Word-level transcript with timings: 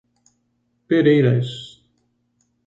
Pereiras 0.87 1.51